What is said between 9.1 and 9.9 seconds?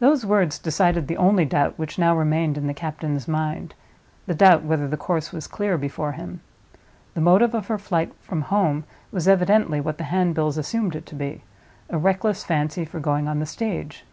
was evidently